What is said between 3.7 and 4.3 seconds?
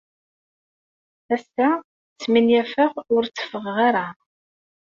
ara.